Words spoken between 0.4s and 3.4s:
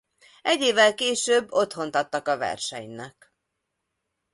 Egy évvel később otthont adtak a versenynek.